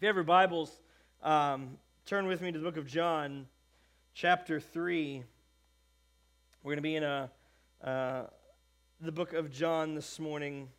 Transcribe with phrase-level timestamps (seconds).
[0.00, 0.80] If you have your Bibles,
[1.22, 1.76] um,
[2.06, 3.44] turn with me to the book of John,
[4.14, 5.22] chapter 3.
[6.62, 7.30] We're going to be in a,
[7.84, 8.22] uh,
[9.02, 10.70] the book of John this morning.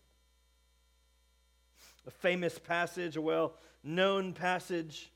[2.07, 3.53] A famous passage, a well
[3.83, 5.11] known passage.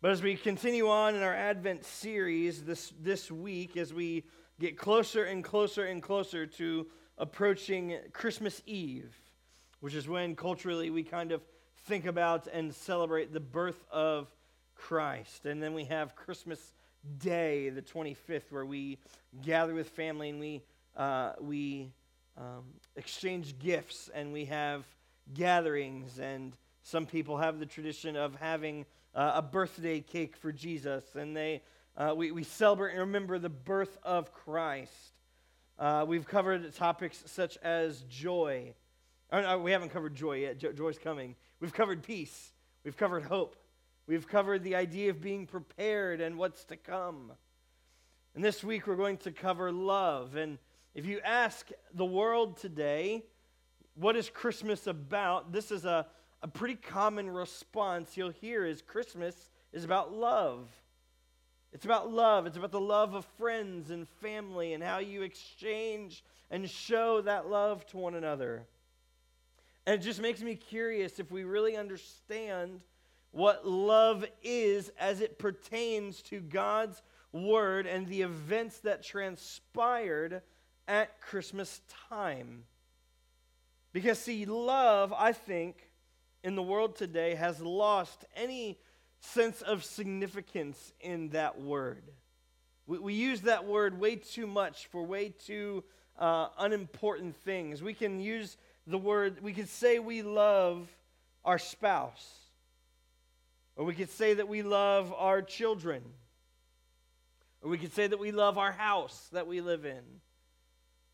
[0.00, 4.24] But as we continue on in our Advent series this, this week, as we
[4.58, 6.86] get closer and closer and closer to
[7.18, 9.14] approaching Christmas Eve,
[9.80, 11.42] which is when culturally we kind of
[11.84, 14.28] think about and celebrate the birth of
[14.74, 15.46] Christ.
[15.46, 16.74] And then we have Christmas
[17.18, 18.98] Day, the 25th, where we
[19.42, 20.62] gather with family and we,
[20.96, 21.92] uh, we
[22.36, 22.64] um,
[22.96, 24.84] exchange gifts and we have
[25.34, 26.18] gatherings.
[26.18, 31.04] And some people have the tradition of having uh, a birthday cake for Jesus.
[31.16, 31.62] And they,
[31.96, 35.12] uh, we, we celebrate and remember the birth of Christ.
[35.78, 38.74] Uh, we've covered topics such as joy.
[39.32, 40.58] Oh, no, we haven't covered joy yet.
[40.58, 41.34] Jo- joy's coming.
[41.62, 42.52] We've covered peace.
[42.82, 43.54] We've covered hope.
[44.08, 47.30] We've covered the idea of being prepared and what's to come.
[48.34, 50.34] And this week we're going to cover love.
[50.34, 50.58] And
[50.92, 53.22] if you ask the world today,
[53.94, 55.52] what is Christmas about?
[55.52, 56.08] This is a,
[56.42, 60.66] a pretty common response you'll hear is Christmas is about love.
[61.72, 62.44] It's about love.
[62.46, 67.48] It's about the love of friends and family and how you exchange and show that
[67.48, 68.66] love to one another.
[69.86, 72.80] And it just makes me curious if we really understand
[73.32, 77.02] what love is as it pertains to God's
[77.32, 80.42] word and the events that transpired
[80.86, 82.64] at Christmas time.
[83.92, 85.90] Because, see, love, I think,
[86.44, 88.78] in the world today has lost any
[89.20, 92.02] sense of significance in that word.
[92.86, 95.84] We, we use that word way too much for way too
[96.18, 97.82] uh, unimportant things.
[97.82, 100.88] We can use the word, we could say we love
[101.44, 102.26] our spouse,
[103.76, 106.02] or we could say that we love our children,
[107.62, 110.02] or we could say that we love our house that we live in,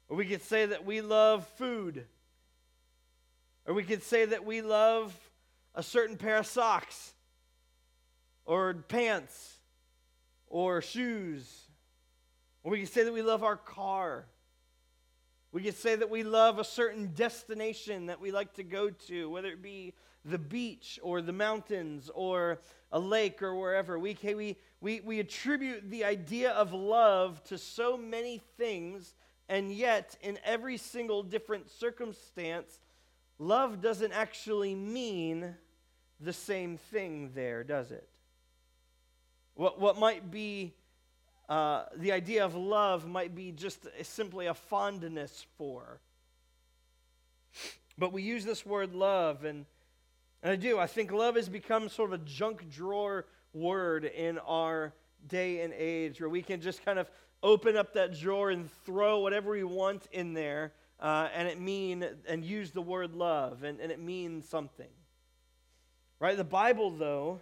[0.09, 2.07] or we could say that we love food,
[3.67, 5.15] or we could say that we love
[5.75, 7.13] a certain pair of socks,
[8.47, 9.59] or pants,
[10.47, 11.69] or shoes,
[12.65, 14.25] or we could say that we love our car.
[15.51, 19.31] We could say that we love a certain destination that we like to go to,
[19.31, 19.95] whether it be
[20.25, 22.61] the beach or the mountains or
[22.93, 23.99] a lake or wherever.
[23.99, 29.15] We, we, we, we attribute the idea of love to so many things,
[29.49, 32.79] and yet, in every single different circumstance,
[33.39, 35.55] love doesn't actually mean
[36.21, 38.09] the same thing there, does it?
[39.55, 40.75] What, what might be
[41.49, 46.01] uh, the idea of love might be just simply a fondness for.
[47.97, 49.65] But we use this word love, and,
[50.43, 50.79] and I do.
[50.79, 54.93] I think love has become sort of a junk drawer word in our
[55.27, 57.11] day and age where we can just kind of
[57.43, 62.05] open up that drawer and throw whatever we want in there uh, and it mean
[62.29, 64.89] and use the word love and, and it means something
[66.21, 67.41] right the bible though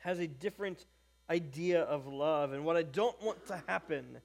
[0.00, 0.84] has a different
[1.30, 4.18] idea of love and what I don't want to happen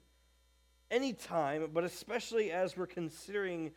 [0.90, 3.70] anytime, but especially as we're considering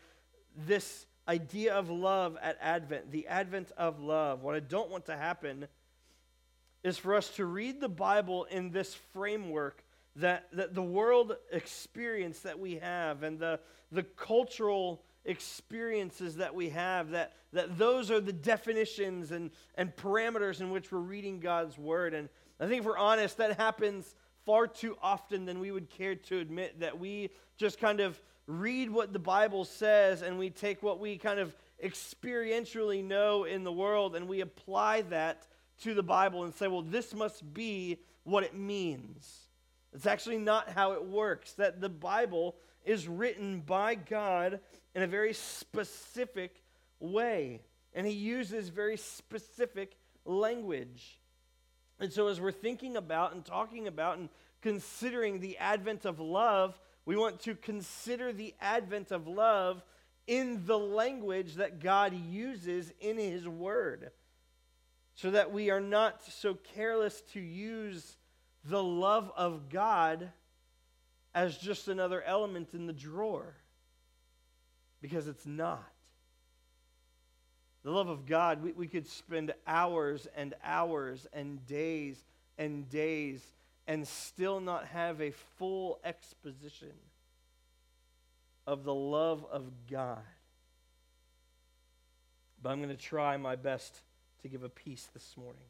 [0.66, 4.42] this idea of love at Advent, the advent of love.
[4.42, 5.68] What I don't want to happen
[6.84, 9.84] is for us to read the Bible in this framework
[10.16, 13.60] that, that the world experience that we have and the,
[13.92, 20.62] the cultural experiences that we have, that, that those are the definitions and, and parameters
[20.62, 22.14] in which we're reading God's word.
[22.14, 24.16] And I think if we're honest, that happens
[24.46, 28.90] far too often than we would care to admit that we just kind of read
[28.90, 33.72] what the Bible says and we take what we kind of experientially know in the
[33.72, 35.48] world and we apply that
[35.84, 39.48] to the Bible and say, well, this must be what it means.
[39.94, 41.54] It's actually not how it works.
[41.54, 44.60] That the Bible is written by God
[44.96, 46.64] in a very specific
[47.00, 47.62] way,
[47.94, 49.96] and He uses very specific
[50.26, 51.19] language.
[52.00, 54.30] And so, as we're thinking about and talking about and
[54.62, 59.84] considering the advent of love, we want to consider the advent of love
[60.28, 64.12] in the language that God uses in His Word,
[65.16, 68.18] so that we are not so careless to use
[68.64, 70.30] the love of God
[71.34, 73.56] as just another element in the drawer,
[75.02, 75.92] because it's not.
[77.84, 82.24] The love of God, we, we could spend hours and hours and days
[82.58, 83.42] and days
[83.88, 86.92] and still not have a full exposition
[88.68, 90.20] of the love of God.
[92.62, 93.96] but I'm going to try my best
[94.42, 95.62] to give a piece this morning.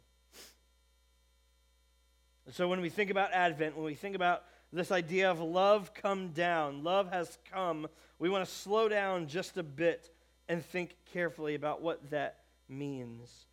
[2.51, 6.29] so, when we think about Advent, when we think about this idea of love come
[6.29, 10.11] down, love has come, we want to slow down just a bit
[10.49, 13.45] and think carefully about what that means.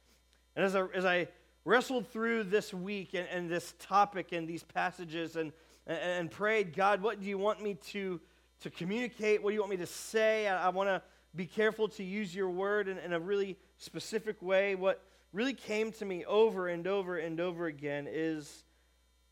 [0.57, 1.29] And as I, as I
[1.67, 5.53] wrestled through this week and, and this topic and these passages and,
[5.87, 8.19] and, and, prayed, God, what do you want me to,
[8.63, 9.43] to communicate?
[9.43, 10.49] What do you want me to say?
[10.49, 11.03] I, I want to
[11.35, 14.75] be careful to use your word in, in a really specific way.
[14.75, 15.03] What
[15.35, 18.65] really came to me over and over and over again is,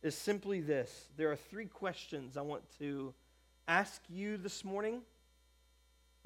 [0.02, 3.14] is simply this there are three questions I want to
[3.67, 5.00] ask you this morning.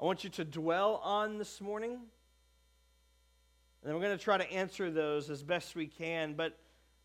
[0.01, 1.97] I want you to dwell on this morning.
[3.83, 6.35] And we're going to try to answer those as best we can.
[6.35, 6.57] But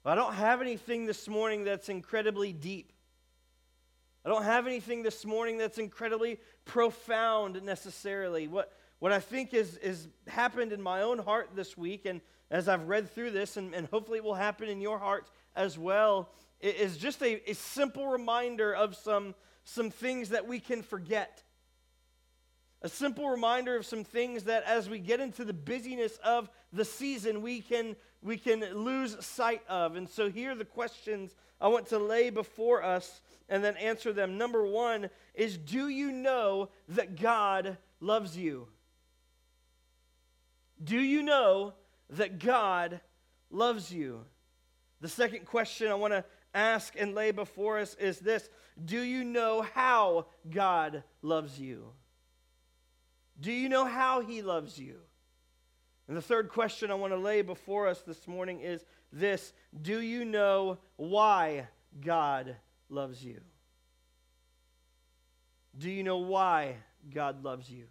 [0.04, 2.92] I don't have anything this morning that's incredibly deep.
[4.24, 8.46] I don't have anything this morning that's incredibly profound necessarily.
[8.46, 12.68] What, what I think is, is happened in my own heart this week, and as
[12.68, 16.30] I've read through this, and, and hopefully it will happen in your heart as well,
[16.60, 21.42] is just a, a simple reminder of some, some things that we can forget.
[22.84, 26.84] A simple reminder of some things that as we get into the busyness of the
[26.84, 29.96] season, we can, we can lose sight of.
[29.96, 34.12] And so here are the questions I want to lay before us and then answer
[34.12, 34.36] them.
[34.36, 38.68] Number one is Do you know that God loves you?
[40.82, 41.72] Do you know
[42.10, 43.00] that God
[43.50, 44.26] loves you?
[45.00, 48.50] The second question I want to ask and lay before us is this
[48.84, 51.94] Do you know how God loves you?
[53.40, 54.96] Do you know how He loves you?
[56.06, 60.00] And the third question I want to lay before us this morning is this Do
[60.00, 61.68] you know why
[62.00, 62.56] God
[62.88, 63.40] loves you?
[65.76, 66.76] Do you know why
[67.12, 67.86] God loves you?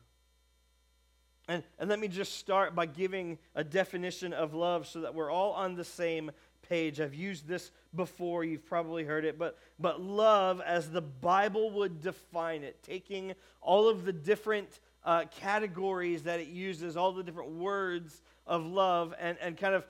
[1.49, 5.29] And, and let me just start by giving a definition of love so that we're
[5.29, 6.31] all on the same
[6.69, 7.01] page.
[7.01, 12.01] I've used this before, you've probably heard it, but, but love, as the Bible would
[12.01, 17.51] define it, taking all of the different uh, categories that it uses, all the different
[17.51, 19.85] words of love, and, and kind of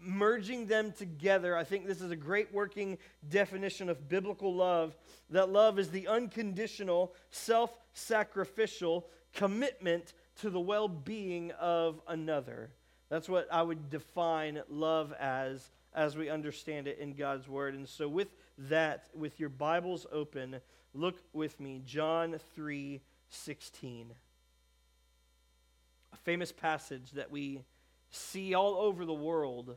[0.00, 1.56] merging them together.
[1.56, 4.94] I think this is a great working definition of biblical love
[5.30, 12.70] that love is the unconditional, self sacrificial commitment to the well being of another.
[13.08, 17.74] That's what I would define love as, as we understand it in God's Word.
[17.74, 18.28] And so, with
[18.58, 20.60] that, with your Bibles open,
[20.94, 23.00] look with me, John 3
[23.30, 24.14] 16.
[26.24, 27.62] Famous passage that we
[28.10, 29.76] see all over the world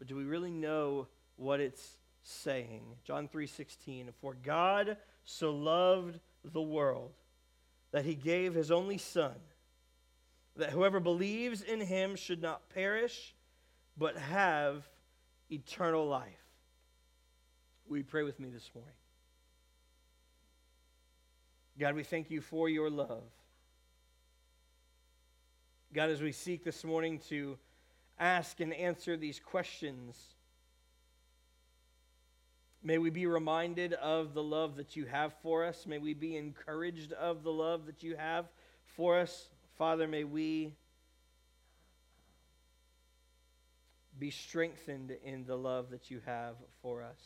[0.00, 2.96] but do we really know what it's saying?
[3.04, 7.12] John 3:16 For God so loved the world
[7.92, 9.36] that he gave his only son
[10.56, 13.34] that whoever believes in him should not perish
[13.96, 14.88] but have
[15.50, 16.46] eternal life.
[17.86, 18.94] We pray with me this morning?
[21.78, 23.30] God, we thank you for your love.
[25.92, 27.58] God, as we seek this morning to
[28.16, 30.16] ask and answer these questions.
[32.80, 35.86] May we be reminded of the love that you have for us.
[35.88, 38.46] May we be encouraged of the love that you have
[38.84, 39.48] for us.
[39.78, 40.74] Father, may we
[44.16, 47.20] be strengthened in the love that you have for us.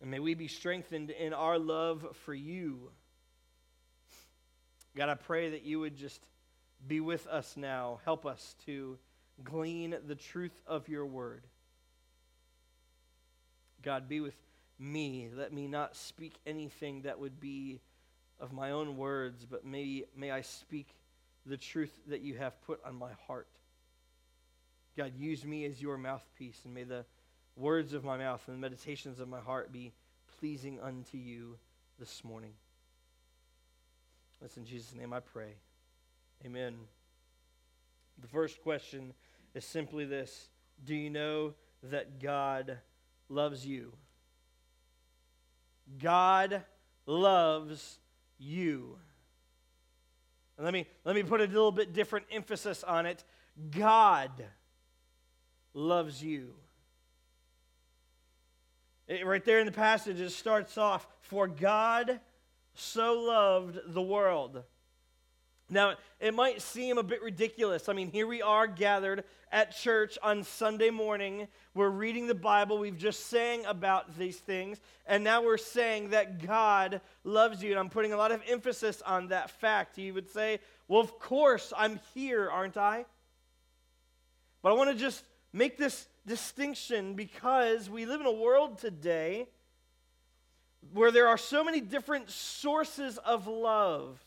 [0.00, 2.90] And may we be strengthened in our love for you.
[4.96, 6.20] God, I pray that you would just
[6.86, 8.00] be with us now.
[8.04, 8.98] Help us to
[9.42, 11.42] glean the truth of your word.
[13.82, 14.38] God, be with
[14.78, 15.28] me.
[15.34, 17.80] Let me not speak anything that would be
[18.40, 20.88] of my own words, but may, may I speak
[21.46, 23.48] the truth that you have put on my heart.
[24.96, 27.04] God, use me as your mouthpiece, and may the
[27.56, 29.92] words of my mouth and the meditations of my heart be
[30.38, 31.56] pleasing unto you
[31.98, 32.52] this morning.
[34.40, 35.54] That's in Jesus' name I pray.
[36.44, 36.74] Amen.
[38.20, 39.14] The first question
[39.54, 40.48] is simply this
[40.84, 42.78] Do you know that God
[43.30, 43.92] loves you?
[45.98, 46.62] God
[47.06, 47.98] loves
[48.38, 48.98] you.
[50.56, 53.24] And let me, let me put a little bit different emphasis on it.
[53.70, 54.30] God
[55.72, 56.54] loves you.
[59.08, 62.20] It, right there in the passage, it starts off For God
[62.74, 64.62] so loved the world
[65.70, 67.88] Now, it might seem a bit ridiculous.
[67.88, 71.48] I mean, here we are gathered at church on Sunday morning.
[71.74, 72.78] We're reading the Bible.
[72.78, 74.78] We've just sang about these things.
[75.06, 77.70] And now we're saying that God loves you.
[77.70, 79.96] And I'm putting a lot of emphasis on that fact.
[79.96, 83.06] You would say, well, of course, I'm here, aren't I?
[84.60, 89.48] But I want to just make this distinction because we live in a world today
[90.92, 94.22] where there are so many different sources of love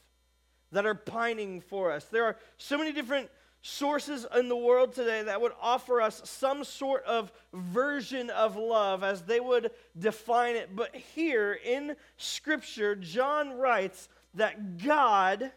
[0.72, 2.06] that are pining for us.
[2.06, 3.30] There are so many different
[3.62, 9.04] sources in the world today that would offer us some sort of version of love
[9.04, 10.76] as they would define it.
[10.76, 15.52] But here in Scripture, John writes that God,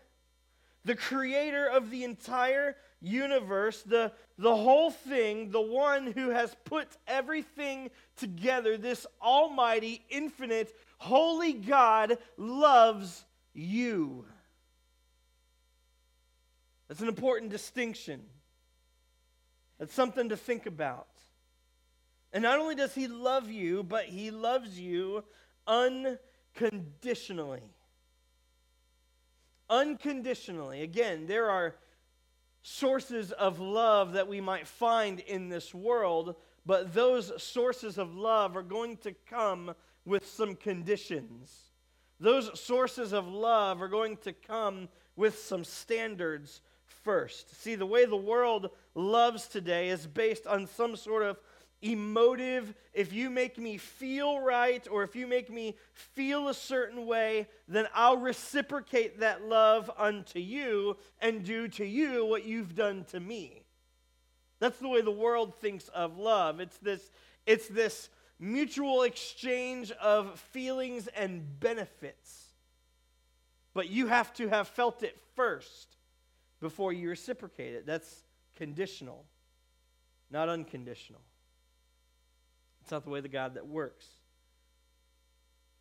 [0.85, 6.89] the creator of the entire universe, the, the whole thing, the one who has put
[7.07, 13.25] everything together, this almighty, infinite, holy God loves
[13.55, 14.25] you.
[16.91, 18.21] That's an important distinction.
[19.79, 21.07] That's something to think about.
[22.33, 25.23] And not only does he love you, but he loves you
[25.69, 27.63] unconditionally.
[29.69, 30.83] Unconditionally.
[30.83, 31.77] Again, there are
[32.63, 36.35] sources of love that we might find in this world,
[36.67, 41.71] but those sources of love are going to come with some conditions.
[42.19, 46.63] Those sources of love are going to come with some standards
[47.03, 47.63] first.
[47.63, 51.39] See, the way the world loves today is based on some sort of
[51.83, 57.07] emotive, if you make me feel right or if you make me feel a certain
[57.07, 63.05] way, then I'll reciprocate that love unto you and do to you what you've done
[63.13, 63.63] to me.
[64.59, 66.61] That's the way the world thinks of love.
[66.61, 67.11] It's this,
[67.47, 72.49] it's this mutual exchange of feelings and benefits.
[73.73, 75.97] But you have to have felt it first
[76.61, 77.87] before you reciprocate it.
[77.87, 78.23] That's
[78.57, 79.25] conditional,
[80.31, 81.21] not unconditional.
[82.83, 84.07] It's not the way the God that works.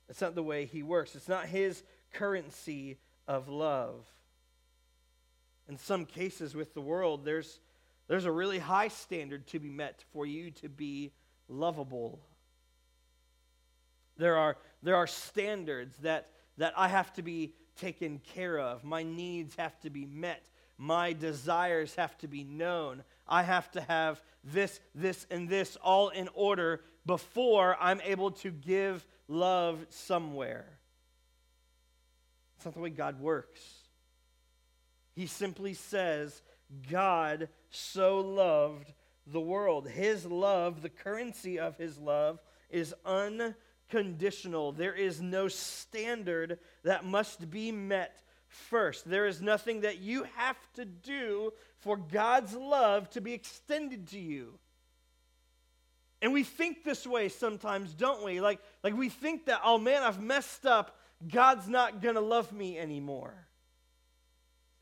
[0.10, 1.16] It's not the way he works.
[1.16, 1.84] It's not his
[2.14, 4.06] currency of love.
[5.68, 7.60] In some cases with the world, there's,
[8.08, 11.12] there's a really high standard to be met for you to be
[11.48, 12.20] lovable.
[14.18, 18.84] There are, there are standards that, that I have to be taken care of.
[18.84, 23.04] My needs have to be met my desires have to be known.
[23.28, 28.50] I have to have this, this, and this all in order before I'm able to
[28.50, 30.80] give love somewhere.
[32.56, 33.60] It's not the way God works.
[35.16, 36.42] He simply says,
[36.90, 38.94] God so loved
[39.28, 39.88] the world.
[39.88, 44.72] His love, the currency of his love, is unconditional.
[44.72, 49.10] There is no standard that must be met first.
[49.10, 54.20] There is nothing that you have to do for God's love to be extended to
[54.20, 54.60] you.
[56.22, 58.42] And we think this way sometimes, don't we?
[58.42, 60.98] Like, like we think that, oh man, I've messed up.
[61.32, 63.34] God's not going to love me anymore.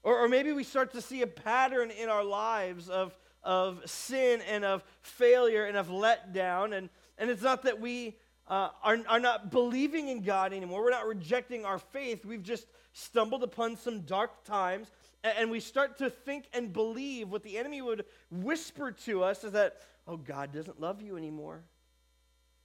[0.04, 4.42] Or, or maybe we start to see a pattern in our lives of, of sin
[4.50, 6.76] and of failure and of letdown.
[6.76, 10.84] And, and it's not that we uh, are, are not believing in God anymore.
[10.84, 12.26] We're not rejecting our faith.
[12.26, 12.66] We've just
[12.98, 14.89] stumbled upon some dark times,
[15.24, 19.51] and we start to think and believe what the enemy would whisper to us is
[19.51, 19.77] that,
[20.08, 21.63] oh, God doesn't love you anymore.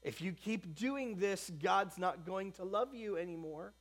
[0.03, 3.75] If you keep doing this, God's not going to love you anymore.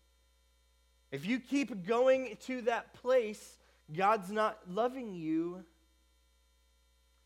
[1.10, 3.58] If you keep going to that place,
[3.96, 5.63] God's not loving you.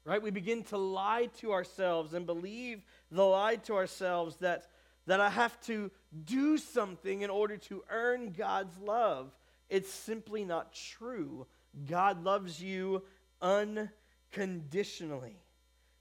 [0.06, 0.22] Right?
[0.22, 4.68] We begin to lie to ourselves and believe the lie to ourselves that
[5.08, 5.92] that I have to
[6.24, 9.36] do something in order to earn God's love.
[9.70, 11.48] It's simply not true.
[11.88, 13.04] God loves you
[13.42, 15.38] unconditionally.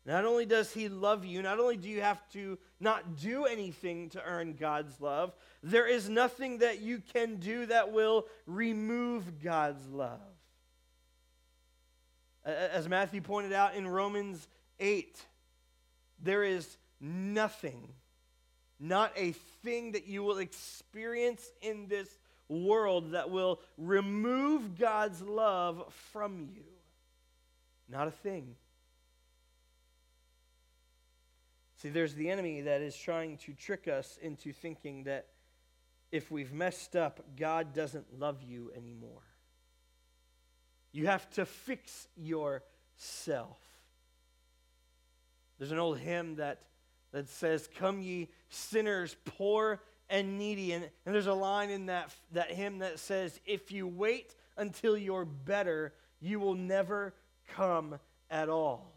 [0.06, 4.10] Not only does he love you, not only do you have to not do anything
[4.10, 9.88] to earn God's love, there is nothing that you can do that will remove God's
[9.88, 10.20] love.
[12.44, 14.46] As Matthew pointed out in Romans
[14.78, 15.18] 8,
[16.22, 17.88] there is nothing
[18.80, 22.08] not a thing that you will experience in this
[22.48, 26.64] world that will remove God's love from you.
[27.88, 28.56] Not a thing.
[31.76, 35.26] See, there's the enemy that is trying to trick us into thinking that
[36.10, 39.22] if we've messed up, God doesn't love you anymore.
[40.92, 43.58] You have to fix yourself.
[45.58, 46.62] There's an old hymn that
[47.14, 49.80] that says, Come ye sinners, poor
[50.10, 50.72] and needy.
[50.72, 54.98] And, and there's a line in that, that hymn that says, If you wait until
[54.98, 57.14] you're better, you will never
[57.54, 57.98] come
[58.30, 58.92] at all.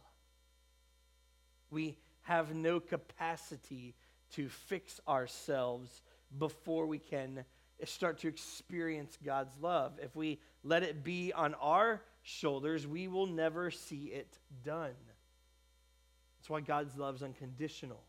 [1.69, 3.93] We have no capacity
[4.31, 6.01] to fix ourselves
[6.38, 7.45] before we can
[7.86, 9.93] start to experience God's love.
[10.01, 14.95] If we let it be on our shoulders, we will never see it done.
[16.39, 18.00] That's why God's love is unconditional.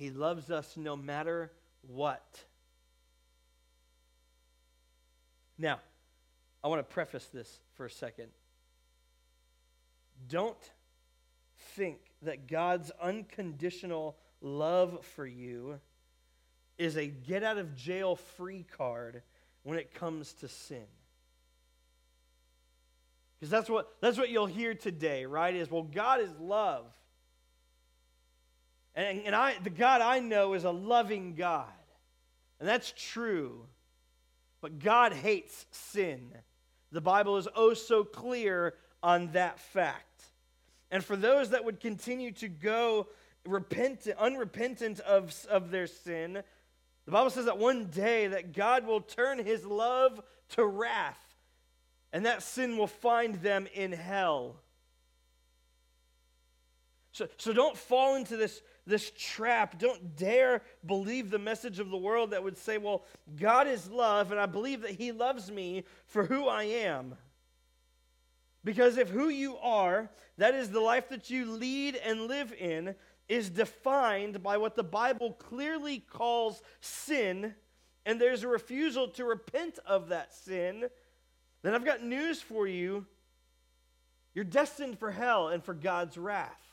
[0.00, 1.52] He loves us no matter
[1.86, 2.42] what.
[5.58, 5.78] Now,
[6.64, 8.28] I want to preface this for a second.
[10.26, 10.56] Don't
[11.74, 15.78] think that God's unconditional love for you
[16.78, 19.20] is a get out of jail free card
[19.64, 20.86] when it comes to sin.
[23.38, 25.54] Because that's what, that's what you'll hear today, right?
[25.54, 26.86] Is, well, God is love.
[28.94, 31.66] And, and I, the God I know is a loving God.
[32.58, 33.66] And that's true.
[34.60, 36.32] But God hates sin.
[36.92, 40.24] The Bible is oh so clear on that fact.
[40.90, 43.06] And for those that would continue to go
[43.46, 46.42] repentant, unrepentant of, of their sin,
[47.06, 50.20] the Bible says that one day that God will turn his love
[50.50, 51.18] to wrath,
[52.12, 54.56] and that sin will find them in hell.
[57.12, 59.78] So, so don't fall into this, this trap.
[59.78, 63.04] Don't dare believe the message of the world that would say, well,
[63.38, 67.16] God is love, and I believe that he loves me for who I am.
[68.64, 72.94] Because if who you are, that is the life that you lead and live in,
[73.28, 77.54] is defined by what the Bible clearly calls sin,
[78.04, 80.86] and there's a refusal to repent of that sin,
[81.62, 83.06] then I've got news for you.
[84.34, 86.69] You're destined for hell and for God's wrath.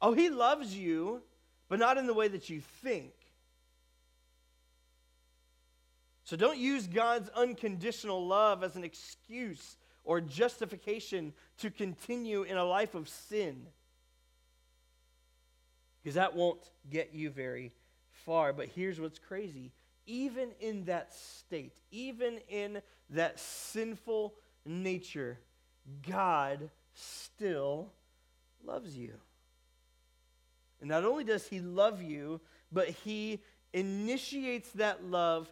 [0.00, 1.22] Oh, He loves you,
[1.68, 3.12] but not in the way that you think.
[6.24, 12.64] So don't use God's unconditional love as an excuse or justification to continue in a
[12.64, 13.66] life of sin.
[16.02, 17.72] Because that won't get you very
[18.10, 18.52] far.
[18.52, 19.72] But here's what's crazy
[20.08, 25.38] even in that state, even in that sinful nature,
[26.08, 27.92] God still
[28.64, 29.12] loves you.
[30.80, 33.40] And not only does He love you, but He
[33.72, 35.50] initiates that love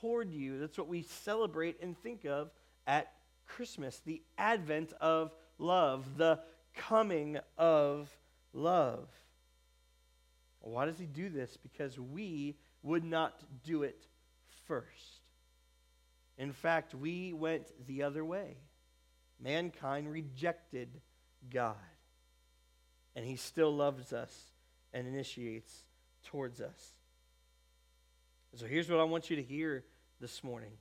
[0.00, 0.58] toward you.
[0.58, 2.50] That's what we celebrate and think of
[2.86, 3.12] at
[3.46, 6.40] Christmas the advent of love, the
[6.74, 8.14] coming of
[8.52, 9.08] love.
[10.60, 11.58] Why does he do this?
[11.58, 13.34] Because we would not
[13.64, 14.06] do it
[14.66, 15.20] first.
[16.38, 18.56] In fact, we went the other way.
[19.40, 20.88] Mankind rejected
[21.52, 21.76] God.
[23.14, 24.34] And he still loves us
[24.94, 25.84] and initiates
[26.24, 26.94] towards us.
[28.54, 29.84] So here's what I want you to hear
[30.20, 30.72] this morning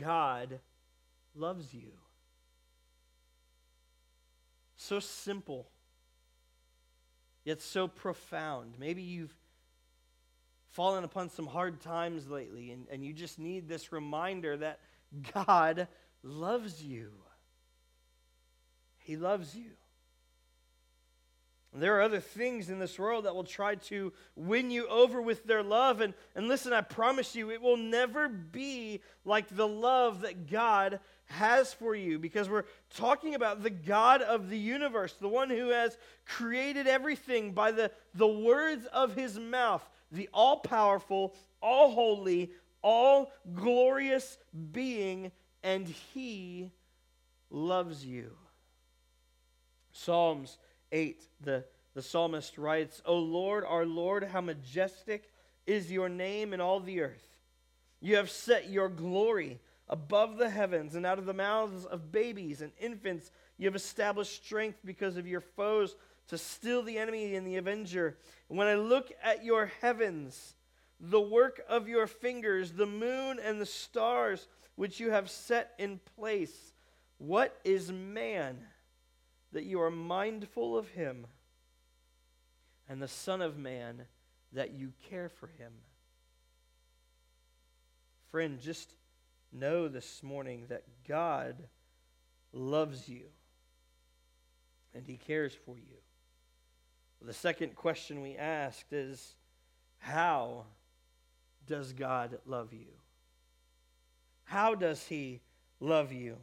[0.00, 0.60] God
[1.34, 1.90] loves you.
[4.76, 5.68] So simple,
[7.44, 8.74] yet so profound.
[8.78, 9.34] Maybe you've
[10.70, 14.78] fallen upon some hard times lately, and, and you just need this reminder that
[15.34, 15.88] God
[16.22, 17.10] loves you.
[18.98, 19.70] He loves you.
[21.80, 25.44] There are other things in this world that will try to win you over with
[25.44, 26.00] their love.
[26.00, 31.00] And, and listen, I promise you, it will never be like the love that God
[31.26, 32.64] has for you because we're
[32.94, 37.90] talking about the God of the universe, the one who has created everything by the,
[38.14, 42.50] the words of his mouth, the all powerful, all holy,
[42.82, 44.38] all glorious
[44.72, 46.70] being, and he
[47.50, 48.30] loves you.
[49.92, 50.58] Psalms
[50.92, 55.30] 8, the, the psalmist writes, O Lord, our Lord, how majestic
[55.66, 57.26] is your name in all the earth.
[58.00, 62.60] You have set your glory above the heavens, and out of the mouths of babies
[62.60, 65.96] and infants you have established strength because of your foes
[66.28, 68.16] to still the enemy and the avenger.
[68.48, 70.54] When I look at your heavens,
[71.00, 74.46] the work of your fingers, the moon and the stars
[74.76, 76.72] which you have set in place,
[77.18, 78.58] what is man
[79.52, 81.26] that you are mindful of him,
[82.88, 84.02] and the Son of Man
[84.52, 85.72] that you care for him?
[88.30, 88.94] Friend, just
[89.52, 91.56] know this morning that God
[92.52, 93.24] loves you
[94.94, 95.96] and he cares for you.
[97.22, 99.34] The second question we asked is
[99.98, 100.64] how
[101.66, 102.92] does God love you?
[104.44, 105.40] How does he
[105.80, 106.36] love you?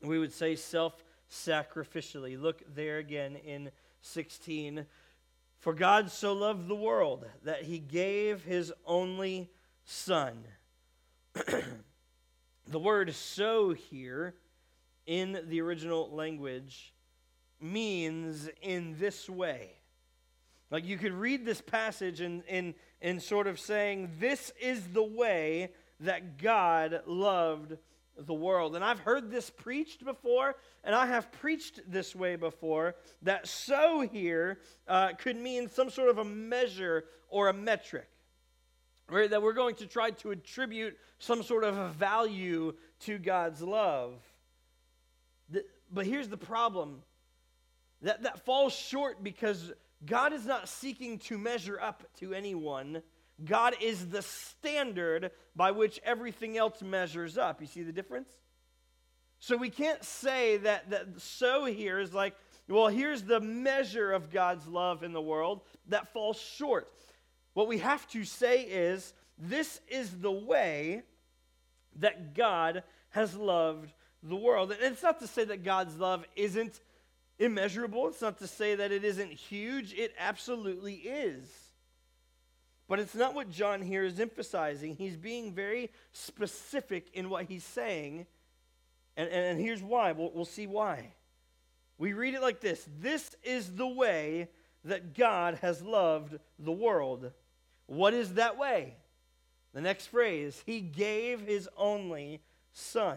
[0.00, 2.40] We would say self sacrificially.
[2.40, 3.70] Look there again in
[4.02, 4.86] 16.
[5.58, 9.50] For God so loved the world that he gave his only
[9.84, 10.44] Son
[12.68, 14.34] the word so here
[15.06, 16.92] in the original language
[17.60, 19.70] means in this way.
[20.70, 25.02] Like you could read this passage in, in, in sort of saying, This is the
[25.02, 27.76] way that God loved
[28.16, 28.76] the world.
[28.76, 34.00] And I've heard this preached before, and I have preached this way before that so
[34.00, 38.08] here uh, could mean some sort of a measure or a metric.
[39.08, 39.28] Right?
[39.28, 44.14] That we're going to try to attribute some sort of a value to God's love.
[45.92, 47.02] But here's the problem
[48.00, 49.72] that, that falls short because
[50.04, 53.02] God is not seeking to measure up to anyone.
[53.44, 57.60] God is the standard by which everything else measures up.
[57.60, 58.28] You see the difference?
[59.38, 62.34] So we can't say that, that so here is like,
[62.68, 66.88] well, here's the measure of God's love in the world that falls short.
[67.54, 71.02] What we have to say is, this is the way
[71.96, 74.70] that God has loved the world.
[74.70, 76.80] And it's not to say that God's love isn't
[77.38, 79.92] immeasurable, it's not to say that it isn't huge.
[79.94, 81.48] It absolutely is.
[82.92, 84.96] But it's not what John here is emphasizing.
[84.96, 88.26] He's being very specific in what he's saying.
[89.16, 90.12] And, and, and here's why.
[90.12, 91.14] We'll, we'll see why.
[91.96, 94.50] We read it like this This is the way
[94.84, 97.30] that God has loved the world.
[97.86, 98.96] What is that way?
[99.72, 102.42] The next phrase He gave His only
[102.74, 103.16] Son.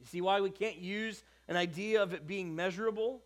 [0.00, 3.22] You see why we can't use an idea of it being measurable?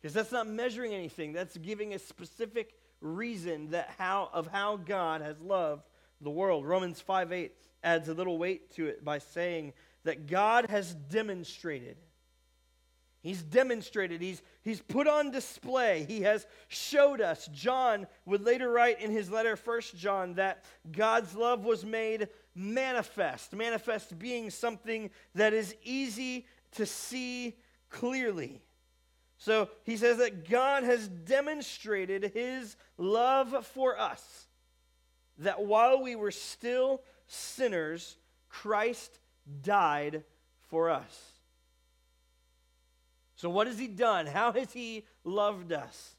[0.00, 5.20] Because that's not measuring anything, that's giving a specific reason that how, of how God
[5.20, 5.84] has loved
[6.20, 6.66] the world.
[6.66, 7.52] Romans 5 8
[7.82, 9.72] adds a little weight to it by saying
[10.04, 11.96] that God has demonstrated.
[13.22, 17.48] He's demonstrated, he's, he's put on display, he has showed us.
[17.54, 23.54] John would later write in his letter, First John, that God's love was made manifest.
[23.54, 27.56] Manifest being something that is easy to see
[27.88, 28.60] clearly.
[29.38, 34.46] So he says that God has demonstrated his love for us,
[35.38, 38.16] that while we were still sinners,
[38.48, 39.18] Christ
[39.62, 40.22] died
[40.68, 41.32] for us.
[43.36, 44.26] So, what has he done?
[44.26, 46.14] How has he loved us?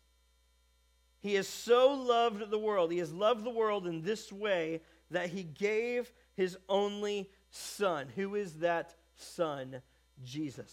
[1.21, 2.91] He has so loved the world.
[2.91, 8.09] He has loved the world in this way that he gave his only son.
[8.15, 9.81] Who is that son?
[10.23, 10.71] Jesus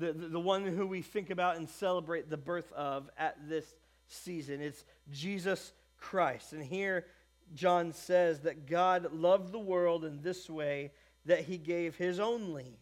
[0.00, 3.66] the, the, the one who we think about and celebrate the birth of at this
[4.08, 4.60] season.
[4.60, 6.52] It's Jesus Christ.
[6.52, 7.06] And here,
[7.54, 10.92] John says that God loved the world in this way
[11.26, 12.78] that he gave his only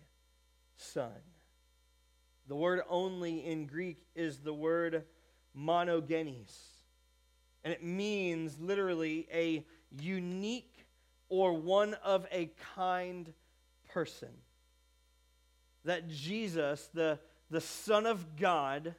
[0.76, 1.12] Son.
[2.46, 5.04] The word only in Greek is the word
[5.56, 6.56] monogenes.
[7.64, 9.66] And it means literally a
[10.00, 10.86] unique
[11.28, 13.32] or one of a kind
[13.90, 14.30] person
[15.84, 17.18] that Jesus, the,
[17.50, 18.94] the Son of God,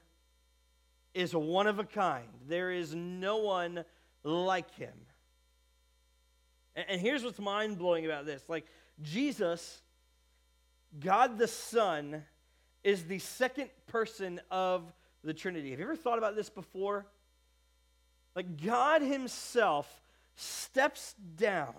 [1.14, 2.28] is one of a kind.
[2.48, 3.84] There is no one
[4.24, 4.94] like him.
[6.76, 8.66] And, and here's what's mind blowing about this like,
[9.02, 9.82] Jesus,
[11.00, 12.24] God the Son,
[12.84, 14.92] is the second person of
[15.24, 15.72] the Trinity.
[15.72, 17.06] Have you ever thought about this before?
[18.36, 20.02] Like, God Himself
[20.36, 21.76] steps down,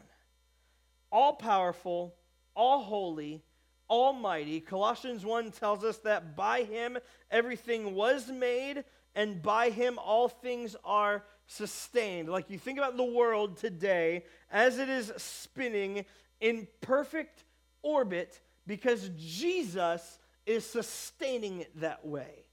[1.10, 2.14] all powerful,
[2.54, 3.42] all holy,
[3.90, 4.60] Almighty.
[4.60, 6.96] Colossians 1 tells us that by him
[7.30, 12.28] everything was made, and by him all things are sustained.
[12.28, 16.04] Like you think about the world today as it is spinning
[16.40, 17.44] in perfect
[17.82, 22.44] orbit because Jesus is sustaining it that way.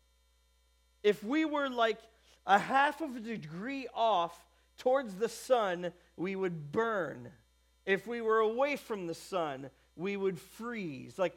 [1.04, 2.00] If we were like
[2.46, 4.46] a half of a degree off
[4.80, 7.30] towards the sun, we would burn.
[7.86, 11.18] If we were away from the sun, we would freeze.
[11.18, 11.36] Like,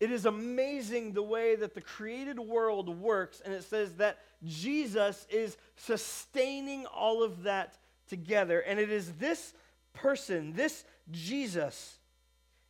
[0.00, 5.26] it is amazing the way that the created world works, and it says that Jesus
[5.28, 7.76] is sustaining all of that
[8.08, 8.60] together.
[8.60, 9.52] And it is this
[9.92, 11.98] person, this Jesus,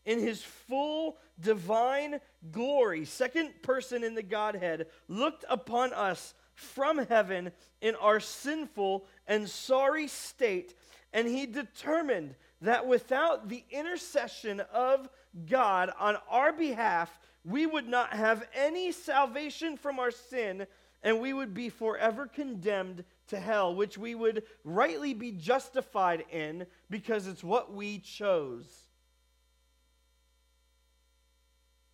[0.05, 7.53] in his full divine glory, second person in the Godhead, looked upon us from heaven
[7.81, 10.75] in our sinful and sorry state,
[11.13, 15.09] and he determined that without the intercession of
[15.49, 20.67] God on our behalf, we would not have any salvation from our sin
[21.03, 26.67] and we would be forever condemned to hell, which we would rightly be justified in
[26.91, 28.67] because it's what we chose.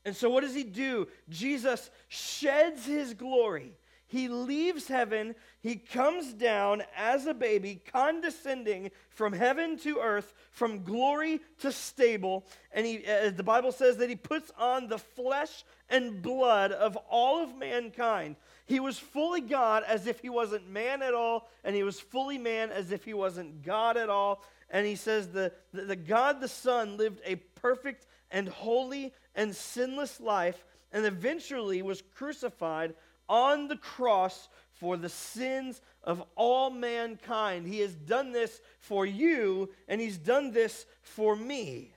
[0.05, 1.09] And so, what does he do?
[1.29, 3.73] Jesus sheds his glory.
[4.09, 5.35] He leaves heaven.
[5.61, 12.47] He comes down as a baby, condescending from heaven to earth, from glory to stable.
[12.73, 16.97] And he, uh, the Bible says that he puts on the flesh and blood of
[17.11, 18.37] all of mankind.
[18.67, 22.39] He was fully God as if he wasn't man at all, and he was fully
[22.39, 24.45] man as if he wasn't God at all.
[24.71, 29.55] And he says the, the, the God the Son lived a perfect and holy and
[29.55, 32.95] sinless life, and eventually was crucified
[33.29, 37.67] on the cross for the sins of all mankind.
[37.67, 41.93] He has done this for you, and He's done this for me.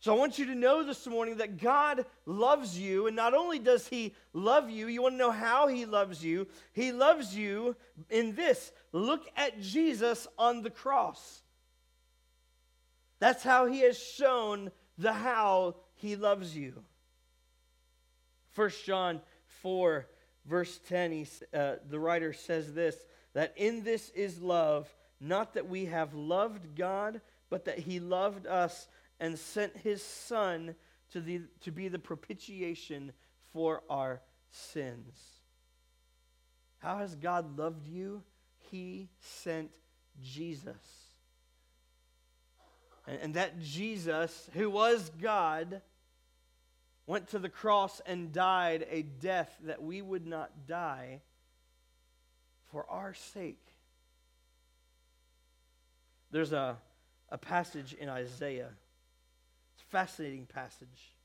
[0.00, 3.58] So I want you to know this morning that God loves you, and not only
[3.58, 6.46] does He love you, you want to know how He loves you.
[6.72, 7.76] He loves you
[8.08, 11.42] in this look at Jesus on the cross.
[13.18, 16.82] That's how He has shown the how He loves you.
[18.52, 19.20] First John
[19.62, 20.06] 4,
[20.46, 22.96] verse 10, he, uh, the writer says this
[23.32, 28.46] that in this is love, not that we have loved God, but that he loved
[28.46, 28.88] us
[29.20, 30.74] and sent his Son
[31.12, 33.12] to, the, to be the propitiation
[33.52, 34.20] for our
[34.50, 35.16] sins.
[36.78, 38.22] How has God loved you?
[38.70, 39.70] He sent
[40.22, 40.74] Jesus.
[43.06, 45.82] And, and that Jesus, who was God,
[47.10, 51.20] went to the cross and died a death that we would not die
[52.70, 53.66] for our sake.
[56.30, 56.76] There's a,
[57.28, 58.70] a passage in Isaiah.
[59.74, 61.16] It's a fascinating passage.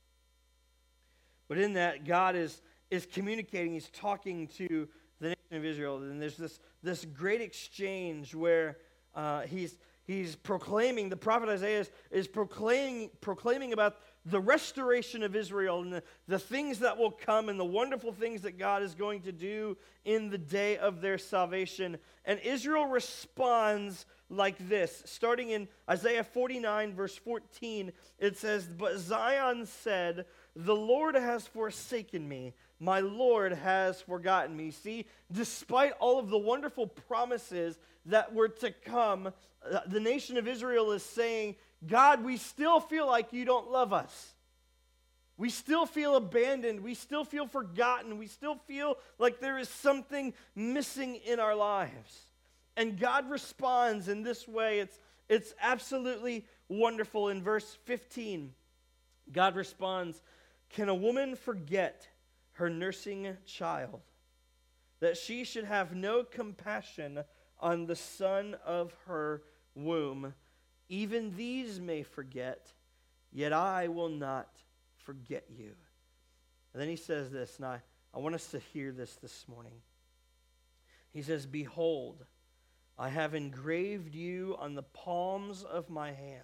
[1.46, 4.88] But in that, God is, is communicating, He's talking to
[5.20, 5.98] the nation of Israel.
[5.98, 8.78] And there's this, this great exchange where
[9.14, 15.36] uh, he's, he's proclaiming, the prophet Isaiah is, is proclaiming, proclaiming about the restoration of
[15.36, 18.94] Israel and the, the things that will come and the wonderful things that God is
[18.94, 21.96] going to do in the day of their salvation.
[22.24, 25.02] And Israel responds like this.
[25.06, 32.28] Starting in Isaiah 49, verse 14, it says, But Zion said, The Lord has forsaken
[32.28, 32.52] me.
[32.80, 34.72] My Lord has forgotten me.
[34.72, 40.48] See, despite all of the wonderful promises that were to come, uh, the nation of
[40.48, 41.54] Israel is saying,
[41.86, 44.34] God, we still feel like you don't love us.
[45.38, 46.80] We still feel abandoned.
[46.80, 48.18] We still feel forgotten.
[48.18, 52.20] We still feel like there is something missing in our lives.
[52.76, 54.80] And God responds in this way.
[54.80, 57.28] It's, it's absolutely wonderful.
[57.28, 58.52] In verse 15,
[59.32, 60.22] God responds
[60.70, 62.08] Can a woman forget
[62.52, 64.00] her nursing child,
[65.00, 67.22] that she should have no compassion
[67.60, 69.42] on the son of her
[69.74, 70.32] womb?
[70.88, 72.72] Even these may forget,
[73.32, 74.48] yet I will not
[74.98, 75.72] forget you.
[76.72, 77.80] And then he says this, and I,
[78.14, 79.80] I want us to hear this this morning.
[81.12, 82.24] He says, Behold,
[82.98, 86.42] I have engraved you on the palms of my hands.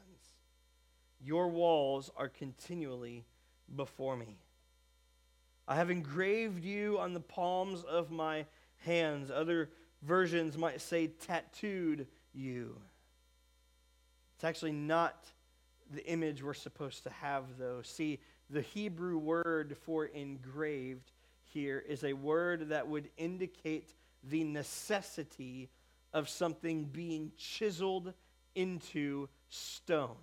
[1.21, 3.25] Your walls are continually
[3.77, 4.39] before me.
[5.69, 8.47] I have engraved you on the palms of my
[8.79, 9.31] hands.
[9.31, 9.71] Other
[10.03, 12.77] versions might say tattooed you.
[14.43, 15.25] It's actually not
[15.95, 17.81] the image we're supposed to have, though.
[17.83, 18.19] See,
[18.51, 21.13] the Hebrew word for engraved
[21.45, 25.71] here is a word that would indicate the necessity
[26.13, 28.15] of something being chiseled
[28.57, 30.17] into stone.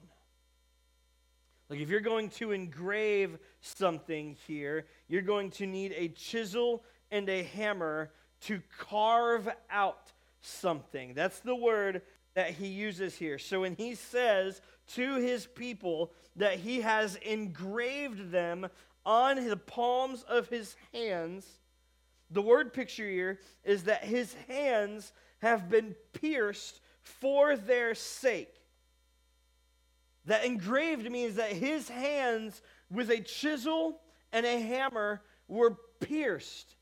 [1.69, 7.29] Like if you're going to engrave something here, you're going to need a chisel and
[7.29, 11.13] a hammer to carve out something.
[11.13, 12.01] That's the word
[12.39, 13.37] that he uses here.
[13.37, 14.61] So when he says
[14.93, 18.69] to his people that he has engraved them
[19.05, 21.45] on the palms of his hands,
[22.31, 28.55] the word picture here is that his hands have been pierced for their sake.
[30.23, 33.99] That engraved means that his hands with a chisel
[34.31, 36.73] and a hammer were pierced.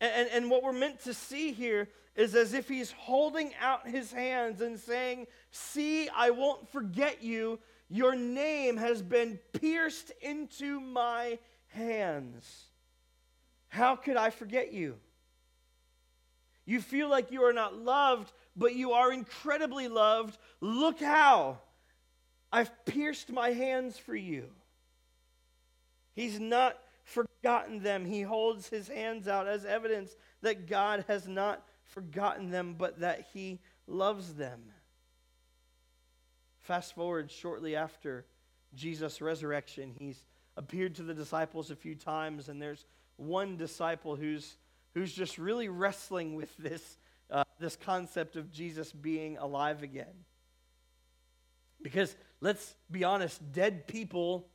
[0.00, 3.86] And, and, and, what we're meant to see here is as if he's holding out
[3.86, 7.58] his hands and saying, See, I won't forget you.
[7.88, 12.64] Your name has been pierced into my hands.
[13.68, 14.96] How could I forget you?
[16.64, 20.36] You feel like you are not loved, but you are incredibly loved.
[20.60, 21.58] Look how
[22.50, 24.46] I've pierced my hands for you.
[26.14, 28.04] He's not forgotten them.
[28.04, 31.62] He holds his hands out as evidence that God has not
[31.96, 34.60] forgotten them, but that he loves them.
[36.60, 38.26] Fast forward shortly after
[38.74, 40.26] Jesus' resurrection, he's
[40.58, 42.84] appeared to the disciples a few times, and there's
[43.16, 44.58] one disciple who's
[44.92, 46.98] who's just really wrestling with this,
[47.30, 50.24] uh, this concept of Jesus being alive again.
[51.82, 54.48] Because let's be honest, dead people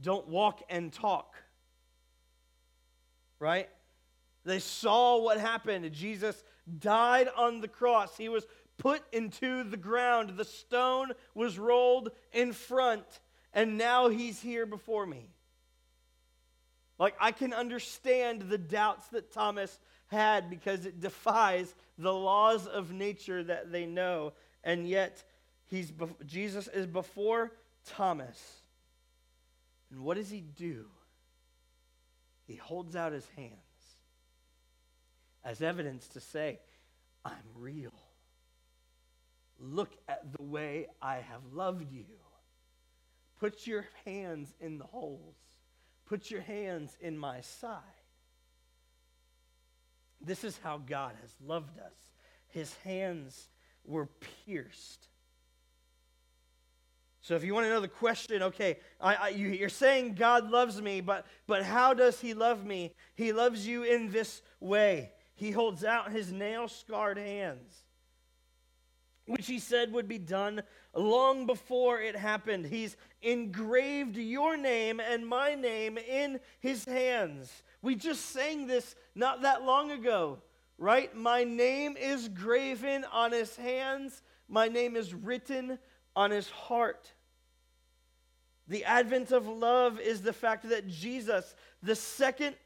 [0.00, 1.34] don't walk and talk.
[3.38, 3.68] Right?
[4.46, 5.92] They saw what happened.
[5.92, 6.42] Jesus
[6.78, 8.16] died on the cross.
[8.16, 8.46] He was
[8.78, 10.36] put into the ground.
[10.36, 13.04] The stone was rolled in front,
[13.52, 15.30] and now he's here before me.
[16.98, 22.92] Like, I can understand the doubts that Thomas had because it defies the laws of
[22.92, 24.32] nature that they know.
[24.64, 25.22] And yet,
[25.66, 25.92] he's,
[26.24, 27.52] Jesus is before
[27.84, 28.40] Thomas.
[29.90, 30.86] And what does he do?
[32.46, 33.65] He holds out his hands
[35.46, 36.58] as evidence to say,
[37.24, 37.94] I'm real.
[39.60, 42.04] Look at the way I have loved you.
[43.38, 45.36] Put your hands in the holes.
[46.04, 47.80] Put your hands in my side.
[50.20, 51.94] This is how God has loved us.
[52.48, 53.48] His hands
[53.84, 54.08] were
[54.46, 55.06] pierced.
[57.20, 60.50] So if you want to know the question, okay, I, I, you, are saying God
[60.50, 62.94] loves me, but, but how does he love me?
[63.14, 65.12] He loves you in this way.
[65.36, 67.86] He holds out his nail scarred hands
[69.26, 70.62] which he said would be done
[70.94, 72.66] long before it happened.
[72.66, 77.62] He's engraved your name and my name in his hands.
[77.82, 80.38] We just sang this not that long ago,
[80.78, 81.14] right?
[81.14, 85.78] My name is graven on his hands, my name is written
[86.14, 87.12] on his heart.
[88.68, 92.56] The advent of love is the fact that Jesus, the second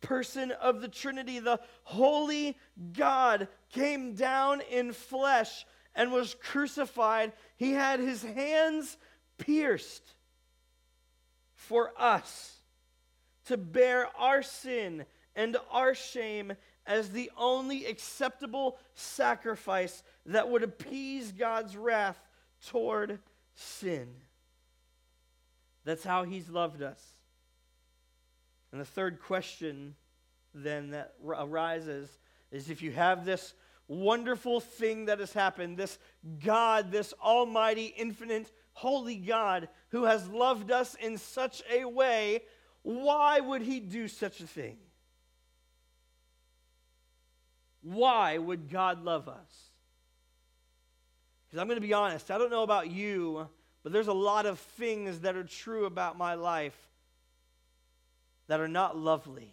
[0.00, 2.56] person of the Trinity, the holy
[2.92, 8.96] God, came down in flesh and was crucified, he had his hands
[9.38, 10.14] pierced
[11.54, 12.54] for us
[13.46, 16.52] to bear our sin and our shame
[16.86, 22.18] as the only acceptable sacrifice that would appease God's wrath
[22.66, 23.18] toward
[23.54, 24.08] sin.
[25.84, 27.02] That's how he's loved us.
[28.72, 29.94] And the third question
[30.54, 32.18] then that arises
[32.50, 33.54] is if you have this
[33.88, 35.76] wonderful thing that has happened.
[35.76, 35.98] This
[36.44, 42.42] God, this almighty, infinite, holy God who has loved us in such a way,
[42.82, 44.76] why would he do such a thing?
[47.82, 49.70] Why would God love us?
[51.46, 53.48] Because I'm going to be honest, I don't know about you,
[53.82, 56.76] but there's a lot of things that are true about my life
[58.48, 59.52] that are not lovely.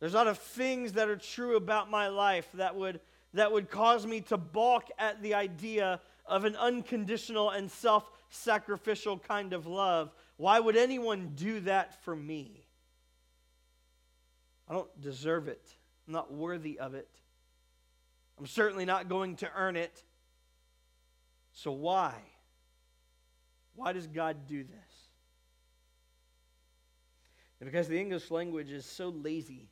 [0.00, 3.00] There's a lot of things that are true about my life that would,
[3.34, 9.18] that would cause me to balk at the idea of an unconditional and self sacrificial
[9.18, 10.12] kind of love.
[10.36, 12.66] Why would anyone do that for me?
[14.68, 15.74] I don't deserve it.
[16.06, 17.08] I'm not worthy of it.
[18.38, 20.02] I'm certainly not going to earn it.
[21.52, 22.14] So why?
[23.74, 24.89] Why does God do this?
[27.60, 29.68] And because the English language is so lazy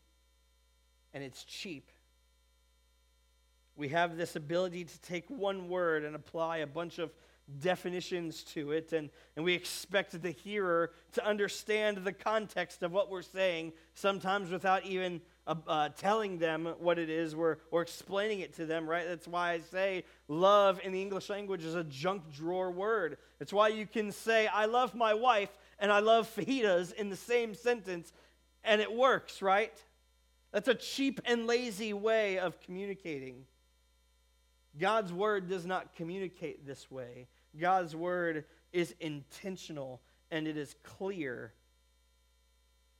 [1.14, 1.90] and it's cheap.
[3.76, 7.10] We have this ability to take one word and apply a bunch of
[7.60, 13.10] definitions to it, and, and we expect the hearer to understand the context of what
[13.10, 18.40] we're saying, sometimes without even uh, uh, telling them what it is or, or explaining
[18.40, 19.06] it to them, right?
[19.08, 23.16] That's why I say love in the English language is a junk drawer word.
[23.40, 27.16] It's why you can say, I love my wife and I love fajitas in the
[27.16, 28.12] same sentence,
[28.64, 29.76] and it works, right?
[30.52, 33.44] That's a cheap and lazy way of communicating.
[34.78, 37.26] God's word does not communicate this way.
[37.58, 41.52] God's word is intentional and it is clear.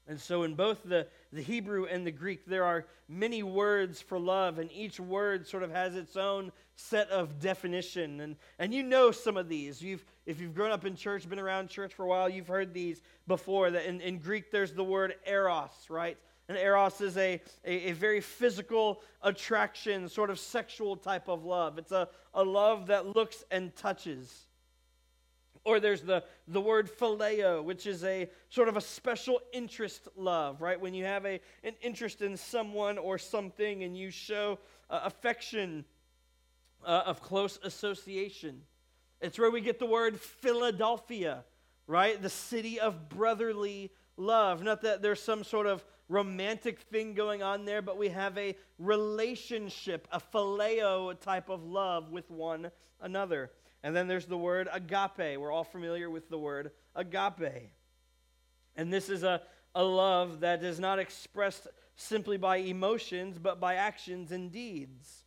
[0.07, 4.19] And so, in both the, the Hebrew and the Greek, there are many words for
[4.19, 8.21] love, and each word sort of has its own set of definition.
[8.21, 9.83] And, and you know some of these.
[9.83, 12.73] You've, if you've grown up in church, been around church for a while, you've heard
[12.73, 13.71] these before.
[13.73, 16.17] That in, in Greek, there's the word eros, right?
[16.49, 21.79] And eros is a, a, a, very physical attraction, sort of sexual type of love.
[21.79, 24.47] It's a, a love that looks and touches.
[25.64, 30.62] Or there's the, the word phileo, which is a sort of a special interest love,
[30.62, 30.81] right?
[30.81, 34.59] When you have a, an interest in someone or something and you show
[34.89, 35.85] uh, affection
[36.85, 38.62] uh, of close association.
[39.20, 41.45] It's where we get the word Philadelphia,
[41.87, 42.20] right?
[42.20, 44.62] The city of brotherly love.
[44.62, 48.57] Not that there's some sort of romantic thing going on there, but we have a
[48.79, 52.70] relationship, a phileo type of love with one
[53.01, 53.51] another.
[53.83, 55.39] And then there's the word agape.
[55.39, 57.70] We're all familiar with the word agape.
[58.76, 59.43] And this is a,
[59.74, 61.66] a love that is not expressed
[61.97, 65.24] simply by emotions, but by actions and deeds.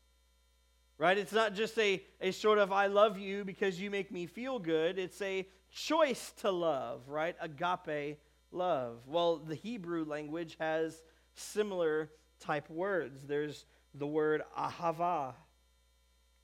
[1.01, 1.17] Right?
[1.17, 4.59] It's not just a, a sort of I love you because you make me feel
[4.59, 4.99] good.
[4.99, 7.35] It's a choice to love, right?
[7.41, 8.19] Agape
[8.51, 8.99] love.
[9.07, 11.01] Well, the Hebrew language has
[11.33, 13.23] similar type words.
[13.23, 15.33] There's the word ahava,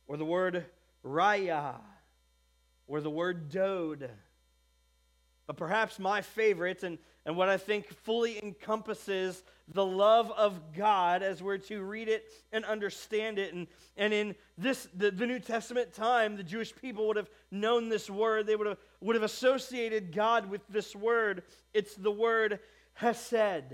[0.08, 0.66] or the word
[1.06, 1.76] raya,
[2.88, 4.10] or the word dode.
[5.48, 9.44] But perhaps my favorite, and, and what I think fully encompasses
[9.74, 13.54] the love of God as we're to read it and understand it.
[13.54, 17.88] And, and in this, the, the New Testament time, the Jewish people would have known
[17.88, 18.46] this word.
[18.46, 21.44] They would have, would have associated God with this word.
[21.74, 22.60] It's the word
[22.94, 23.74] hesed.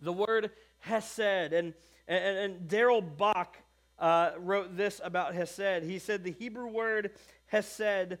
[0.00, 1.20] The word hesed.
[1.52, 1.74] And,
[2.06, 3.58] and, and Darrell Bock
[3.98, 5.84] uh, wrote this about hesed.
[5.84, 7.10] He said the Hebrew word
[7.46, 8.18] hesed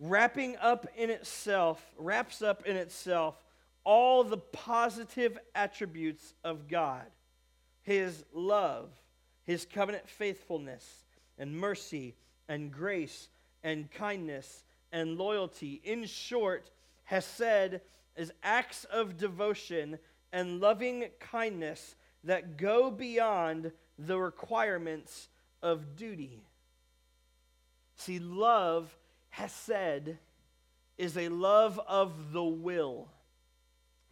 [0.00, 3.36] wrapping up in itself, wraps up in itself
[3.84, 7.06] all the positive attributes of God
[7.82, 8.90] His love,
[9.44, 11.04] His covenant faithfulness,
[11.38, 12.14] and mercy,
[12.48, 13.28] and grace,
[13.62, 15.80] and kindness, and loyalty.
[15.84, 16.70] In short,
[17.04, 17.80] Hesed
[18.16, 19.98] is acts of devotion
[20.32, 21.94] and loving kindness
[22.24, 25.28] that go beyond the requirements
[25.62, 26.42] of duty.
[27.96, 28.96] See, love
[29.30, 30.16] Hesed
[30.98, 33.08] is a love of the will.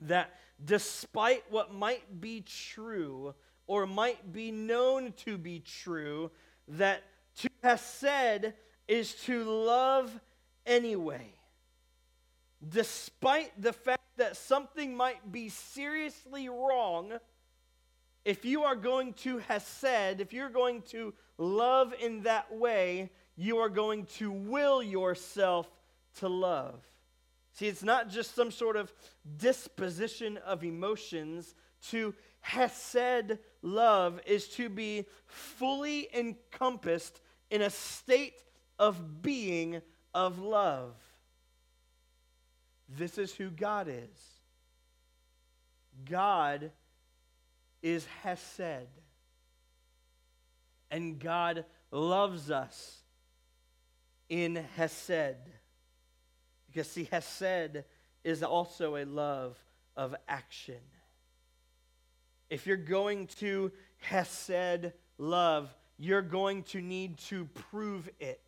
[0.01, 0.33] That
[0.64, 3.35] despite what might be true
[3.66, 6.31] or might be known to be true,
[6.69, 7.03] that
[7.37, 8.55] to Hesed
[8.87, 10.19] is to love
[10.66, 11.35] anyway.
[12.66, 17.12] Despite the fact that something might be seriously wrong,
[18.25, 23.59] if you are going to Hesed, if you're going to love in that way, you
[23.59, 25.70] are going to will yourself
[26.18, 26.82] to love.
[27.53, 28.93] See, it's not just some sort of
[29.39, 31.55] disposition of emotions.
[31.91, 38.43] To Hesed love is to be fully encompassed in a state
[38.76, 39.82] of being
[40.12, 40.95] of love.
[42.89, 44.41] This is who God is.
[46.11, 46.72] God
[47.82, 48.89] is Hesed.
[50.91, 53.03] And God loves us
[54.29, 55.37] in Hesed.
[56.66, 57.85] Because, see, Hesed
[58.24, 59.57] is also a love
[59.97, 60.81] of action.
[62.51, 68.41] If you're going to Hesed love, you're going to need to prove it.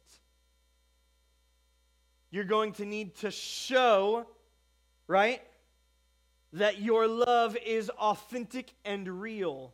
[2.31, 4.27] You're going to need to show,
[5.09, 5.43] right,
[6.53, 9.73] that your love is authentic and real,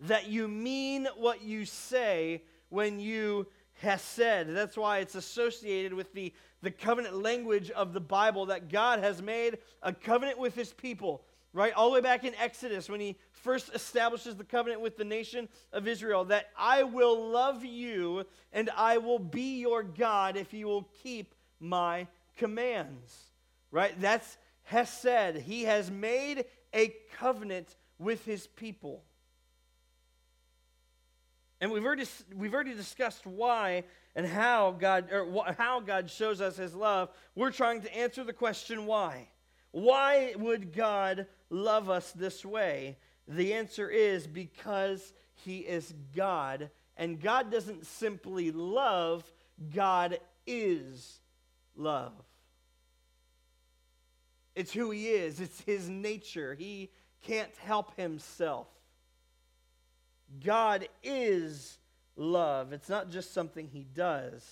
[0.00, 3.46] that you mean what you say when you
[3.80, 4.54] hesed.
[4.54, 9.22] That's why it's associated with the, the covenant language of the Bible that God has
[9.22, 11.24] made a covenant with his people.
[11.52, 11.72] Right?
[11.72, 15.48] All the way back in Exodus, when he first establishes the covenant with the nation
[15.72, 20.66] of Israel, that I will love you and I will be your God if you
[20.66, 23.30] will keep my commands.
[23.70, 23.98] Right?
[24.00, 25.36] That's Hesed.
[25.36, 29.02] He has made a covenant with his people.
[31.60, 32.04] And we've already,
[32.34, 33.84] we've already discussed why
[34.14, 37.10] and how God, or how God shows us his love.
[37.34, 39.28] We're trying to answer the question why.
[39.70, 42.96] Why would God love us this way?
[43.28, 45.12] The answer is because
[45.44, 46.70] he is God.
[46.96, 49.30] And God doesn't simply love,
[49.74, 51.20] God is
[51.74, 52.12] love.
[54.54, 56.54] It's who he is, it's his nature.
[56.54, 56.90] He
[57.26, 58.68] can't help himself.
[60.44, 61.78] God is
[62.16, 62.72] love.
[62.72, 64.44] It's not just something he does.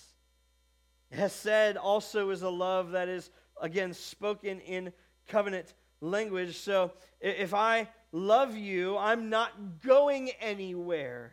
[1.11, 4.93] Hesed also is a love that is, again, spoken in
[5.29, 6.57] covenant language.
[6.59, 11.33] So if I love you, I'm not going anywhere.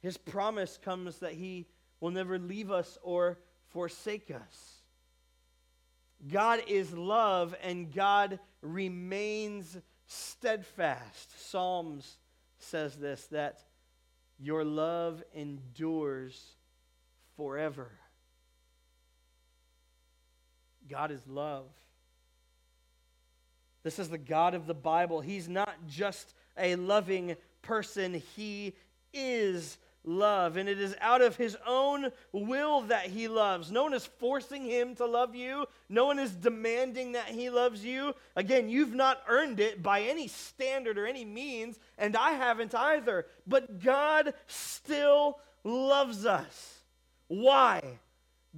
[0.00, 1.66] His promise comes that he
[2.00, 3.38] will never leave us or
[3.68, 4.82] forsake us.
[6.28, 9.76] God is love and God remains
[10.06, 11.50] steadfast.
[11.50, 12.18] Psalms
[12.62, 13.62] says this that
[14.38, 16.54] your love endures
[17.36, 17.90] forever.
[20.88, 21.66] God is love.
[23.82, 25.20] This is the God of the Bible.
[25.20, 28.74] He's not just a loving person, He
[29.12, 30.56] is love.
[30.56, 33.70] And it is out of his own will that he loves.
[33.70, 37.84] No one is forcing him to love you, no one is demanding that he loves
[37.84, 38.14] you.
[38.36, 43.26] Again, you've not earned it by any standard or any means, and I haven't either.
[43.46, 46.80] But God still loves us.
[47.28, 47.98] Why?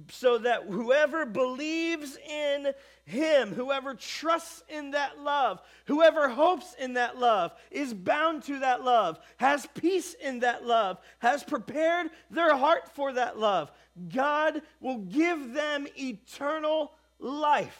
[0.09, 2.73] So that whoever believes in
[3.05, 8.83] him, whoever trusts in that love, whoever hopes in that love, is bound to that
[8.83, 13.71] love, has peace in that love, has prepared their heart for that love,
[14.11, 17.79] God will give them eternal life.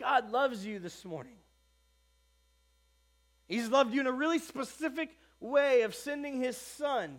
[0.00, 1.36] God loves you this morning.
[3.46, 7.18] He's loved you in a really specific way of sending his son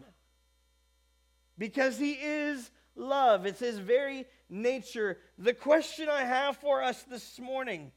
[1.57, 3.45] because he is love.
[3.45, 5.17] It's his very nature.
[5.37, 7.91] The question I have for us this morning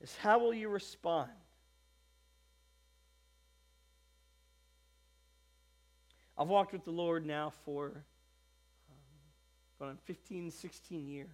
[0.00, 1.30] is how will you respond?
[6.36, 8.94] I've walked with the Lord now for um,
[9.78, 11.28] going on 15, 16 years.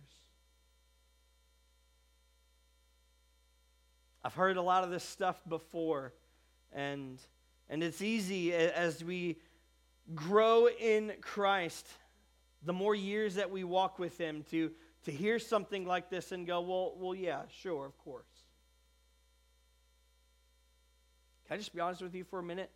[4.24, 6.14] I've heard a lot of this stuff before,
[6.72, 7.18] and,
[7.68, 9.37] and it's easy as we
[10.15, 11.87] grow in Christ,
[12.63, 14.71] the more years that we walk with Him, to,
[15.05, 18.27] to hear something like this and go, well, well, yeah, sure, of course.
[21.47, 22.71] Can I just be honest with you for a minute?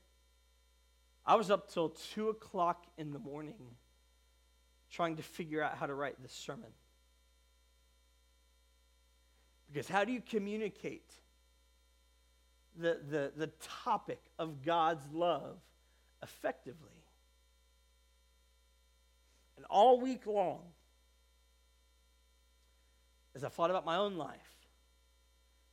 [1.26, 3.76] I was up till 2 o'clock in the morning
[4.90, 6.70] trying to figure out how to write this sermon.
[9.70, 11.12] Because how do you communicate
[12.76, 13.50] the, the, the
[13.84, 15.58] topic of God's love
[16.22, 16.97] effectively?
[19.68, 20.60] All week long,
[23.34, 24.38] as I thought about my own life,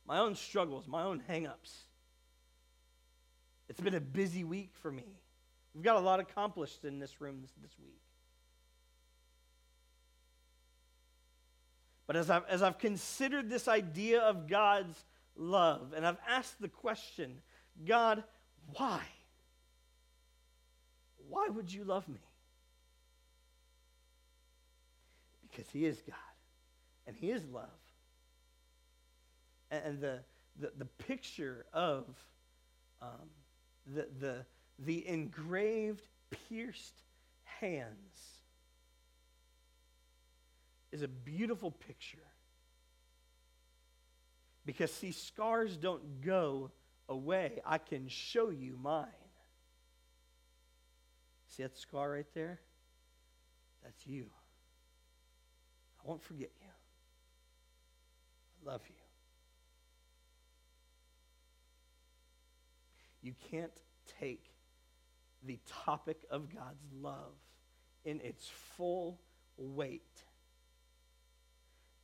[0.06, 1.84] my own struggles, my own hangups,
[3.68, 5.06] it's been a busy week for me.
[5.74, 8.00] We've got a lot accomplished in this room this, this week.
[12.06, 16.68] But as I've, as I've considered this idea of God's love, and I've asked the
[16.68, 17.42] question,
[17.84, 18.22] God,
[18.74, 19.00] why?
[21.28, 22.20] Why would you love me?
[25.56, 26.16] Because He is God
[27.06, 27.64] and He is love.
[29.70, 30.20] And the,
[30.58, 32.04] the, the picture of
[33.02, 33.30] um,
[33.86, 34.46] the, the,
[34.78, 36.06] the engraved,
[36.48, 37.02] pierced
[37.44, 37.96] hands
[40.92, 42.18] is a beautiful picture.
[44.64, 46.70] Because, see, scars don't go
[47.08, 47.60] away.
[47.64, 49.06] I can show you mine.
[51.48, 52.60] See that scar right there?
[53.84, 54.26] That's you.
[56.06, 56.68] I won't forget you.
[58.62, 58.94] I love you.
[63.22, 63.72] You can't
[64.20, 64.52] take
[65.44, 67.34] the topic of God's love
[68.04, 69.18] in its full
[69.56, 70.22] weight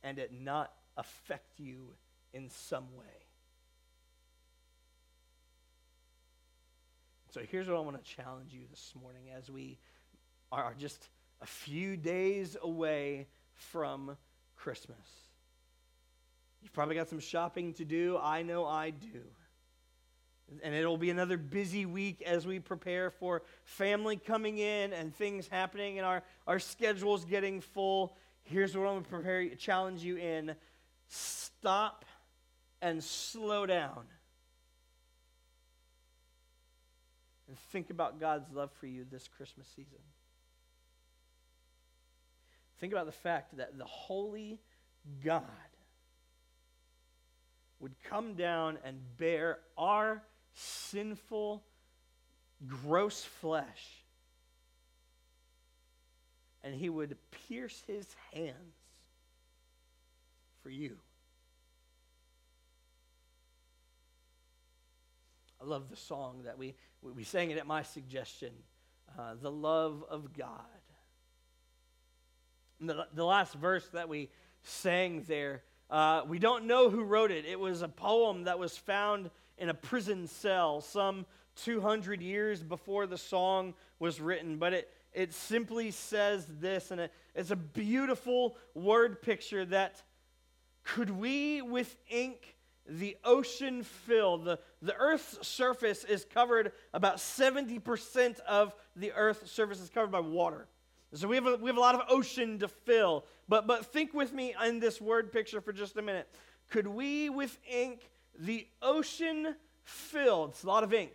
[0.03, 1.93] and it not affect you
[2.33, 3.05] in some way.
[7.29, 9.79] So here's what I want to challenge you this morning as we
[10.51, 11.07] are just
[11.41, 14.17] a few days away from
[14.55, 14.97] Christmas.
[16.61, 18.17] You've probably got some shopping to do.
[18.21, 19.21] I know I do.
[20.61, 25.47] And it'll be another busy week as we prepare for family coming in and things
[25.47, 28.15] happening and our, our schedules getting full.
[28.43, 30.55] Here's what I'm going to prepare, challenge you in
[31.07, 32.05] stop
[32.81, 34.03] and slow down.
[37.47, 39.99] And think about God's love for you this Christmas season.
[42.83, 44.59] Think about the fact that the holy
[45.23, 45.45] God
[47.79, 50.21] would come down and bear our
[50.53, 51.63] sinful,
[52.67, 54.03] gross flesh.
[56.61, 57.15] And he would
[57.47, 58.75] pierce his hands
[60.61, 60.97] for you.
[65.61, 68.51] I love the song that we, we sang it at my suggestion,
[69.17, 70.72] uh, The Love of God.
[72.87, 74.29] The, the last verse that we
[74.63, 77.45] sang there, uh, we don't know who wrote it.
[77.45, 81.25] It was a poem that was found in a prison cell some
[81.57, 87.11] 200 years before the song was written, but it, it simply says this, and it,
[87.35, 90.01] it's a beautiful word picture that
[90.83, 92.55] could we with ink
[92.87, 94.37] the ocean fill?
[94.37, 100.19] The, the Earth's surface is covered, about 70% of the Earth's surface is covered by
[100.19, 100.67] water.
[101.15, 103.25] So we have a, we have a lot of ocean to fill.
[103.47, 106.27] But, but think with me in this word picture for just a minute.
[106.69, 108.09] Could we, with ink,
[108.39, 111.11] the ocean filled, it's a lot of ink,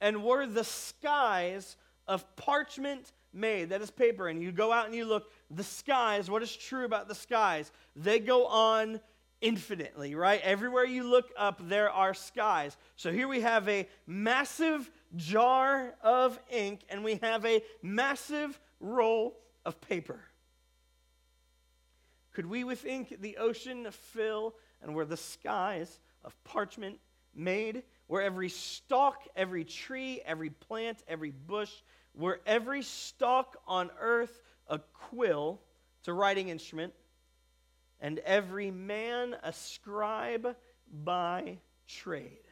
[0.00, 1.76] and were the skies
[2.06, 3.70] of parchment made?
[3.70, 4.28] That is paper.
[4.28, 7.72] And you go out and you look, the skies, what is true about the skies?
[7.96, 9.00] They go on
[9.40, 10.40] infinitely, right?
[10.42, 12.76] Everywhere you look up, there are skies.
[12.96, 19.36] So here we have a massive jar of ink and we have a massive roll
[19.64, 20.20] of paper.
[22.32, 26.98] Could we with ink the ocean fill and were the skies of parchment
[27.34, 31.72] made, where every stalk, every tree, every plant, every bush,
[32.12, 35.60] where every stalk on earth a quill,
[36.06, 36.92] a writing instrument,
[38.00, 40.56] and every man a scribe
[41.04, 42.48] by trade.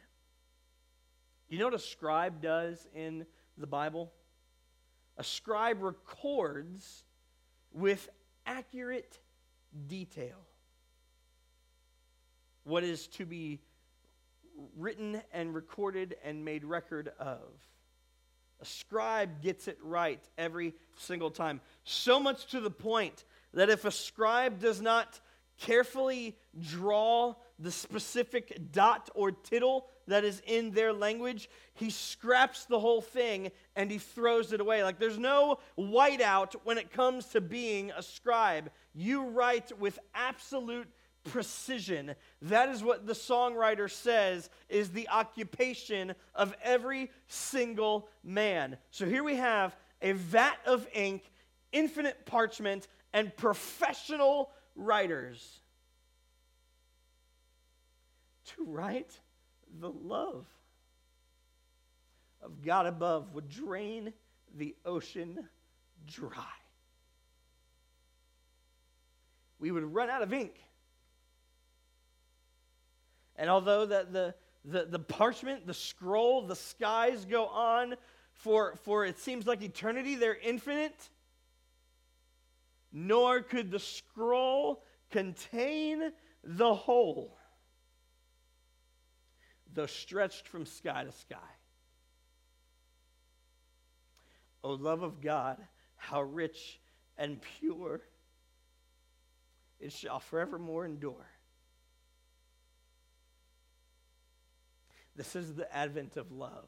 [1.49, 3.25] You know what a scribe does in
[3.57, 4.11] the Bible?
[5.19, 7.03] A scribe records
[7.73, 8.07] with
[8.45, 9.19] accurate
[9.87, 10.37] detail
[12.63, 13.59] what is to be
[14.77, 17.41] written and recorded and made record of.
[18.61, 21.59] A scribe gets it right every single time.
[21.83, 25.19] So much to the point that if a scribe does not
[25.59, 32.79] carefully draw the specific dot or tittle that is in their language, he scraps the
[32.79, 34.83] whole thing and he throws it away.
[34.83, 38.71] Like there's no whiteout when it comes to being a scribe.
[38.93, 40.87] You write with absolute
[41.25, 42.15] precision.
[42.41, 48.77] That is what the songwriter says is the occupation of every single man.
[48.89, 51.29] So here we have a vat of ink,
[51.71, 55.61] infinite parchment, and professional writers
[58.55, 59.19] to write
[59.79, 60.45] the love
[62.41, 64.13] of God above would drain
[64.55, 65.47] the ocean
[66.07, 66.43] dry.
[69.59, 70.55] We would run out of ink.
[73.35, 74.35] And although the, the,
[74.65, 77.95] the, the parchment, the scroll, the skies go on
[78.33, 81.09] for, for it seems like eternity, they're infinite,
[82.91, 86.11] nor could the scroll contain
[86.43, 87.37] the whole,
[89.73, 91.37] though stretched from sky to sky.
[94.63, 95.57] O love of God,
[95.95, 96.79] how rich
[97.17, 98.01] and pure
[99.79, 101.29] it shall forevermore endure.
[105.15, 106.67] This is the advent of love.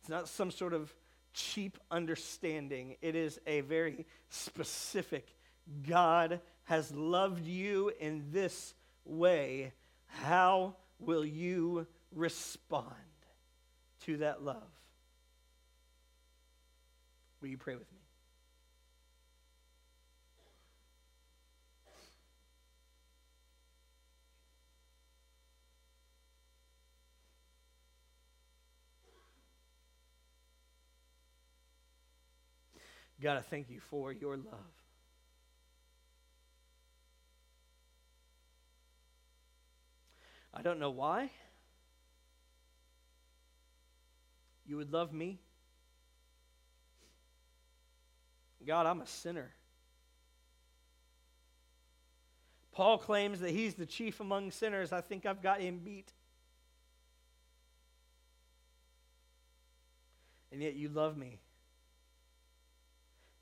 [0.00, 0.94] It's not some sort of
[1.32, 5.26] cheap understanding, it is a very specific
[5.88, 9.72] God has loved you in this way.
[10.06, 10.76] How
[11.06, 12.86] will you respond
[14.02, 14.62] to that love?
[17.40, 17.98] Will you pray with me?
[33.20, 34.83] God, I thank you for your love.
[40.54, 41.30] I don't know why
[44.64, 45.40] you would love me.
[48.66, 49.50] God, I'm a sinner.
[52.72, 54.92] Paul claims that he's the chief among sinners.
[54.92, 56.12] I think I've got him beat.
[60.50, 61.40] And yet you love me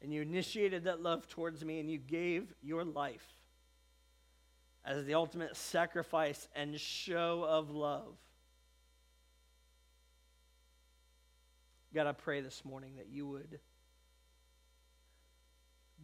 [0.02, 3.26] and you initiated that love towards me, and you gave your life
[4.84, 8.16] as the ultimate sacrifice and show of love.
[11.94, 13.60] God, I pray this morning that you would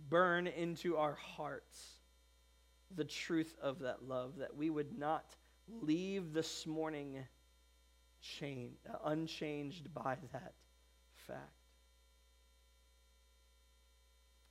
[0.09, 1.99] burn into our hearts
[2.95, 5.25] the truth of that love, that we would not
[5.81, 7.25] leave this morning
[8.21, 10.55] chain, uh, unchanged by that
[11.27, 11.58] fact.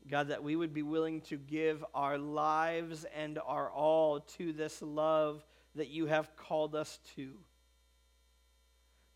[0.10, 4.82] God, that we would be willing to give our lives and our all to this
[4.82, 5.46] love
[5.76, 7.34] that you have called us to.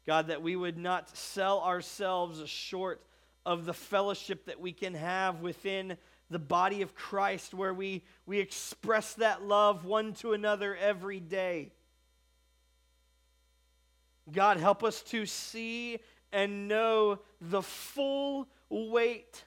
[0.05, 3.01] God, that we would not sell ourselves short
[3.45, 5.97] of the fellowship that we can have within
[6.29, 11.71] the body of Christ, where we, we express that love one to another every day.
[14.31, 15.99] God, help us to see
[16.31, 19.43] and know the full weight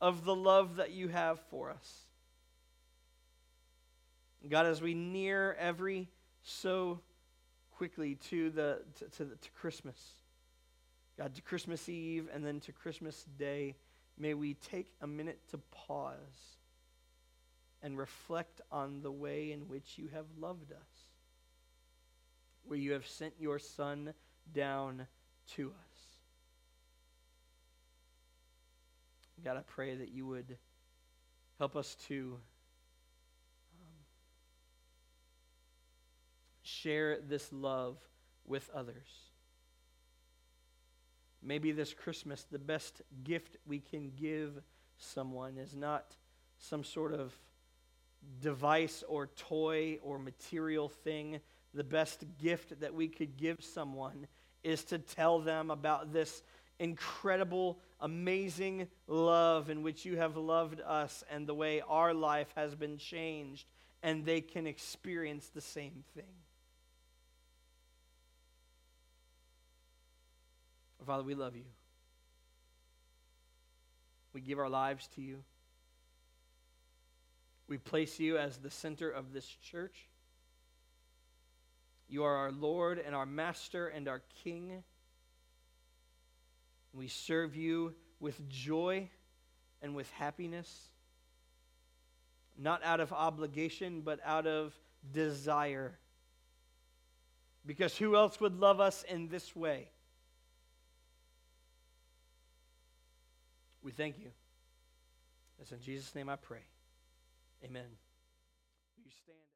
[0.00, 2.06] of the love that you have for us.
[4.48, 6.08] God, as we near every
[6.42, 7.00] so
[7.76, 10.00] quickly to the to, to, the, to Christmas,
[11.16, 13.74] God, to Christmas Eve and then to Christmas Day,
[14.16, 16.16] may we take a minute to pause
[17.82, 21.06] and reflect on the way in which you have loved us,
[22.64, 24.14] where you have sent your Son
[24.52, 25.06] down
[25.56, 25.97] to us.
[29.44, 30.56] God, I pray that you would
[31.58, 32.38] help us to
[33.80, 33.94] um,
[36.62, 37.96] share this love
[38.44, 39.08] with others.
[41.42, 44.60] maybe this Christmas, the best gift we can give
[44.98, 46.16] someone is not
[46.58, 47.32] some sort of
[48.40, 51.40] device or toy or material thing.
[51.74, 54.26] The best gift that we could give someone
[54.64, 56.42] is to tell them about this
[56.80, 62.74] incredible, amazing love in which you have loved us and the way our life has
[62.74, 63.66] been changed,
[64.02, 66.24] and they can experience the same thing.
[71.06, 71.64] Father, we love you.
[74.34, 75.42] We give our lives to you.
[77.66, 80.06] We place you as the center of this church.
[82.08, 84.82] You are our Lord and our Master and our King.
[86.92, 89.10] We serve you with joy
[89.82, 90.88] and with happiness,
[92.56, 94.78] not out of obligation, but out of
[95.12, 95.98] desire.
[97.64, 99.88] Because who else would love us in this way?
[103.82, 104.30] We thank you.
[105.60, 106.62] It's in Jesus' name I pray.
[107.64, 107.86] Amen.
[109.04, 109.47] You stand.